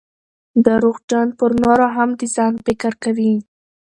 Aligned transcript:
درواغجن 0.65 1.27
پرنورو 1.37 1.87
هم 1.97 2.09
دځان 2.19 2.53
فکر 2.65 2.91
کوي 3.03 3.33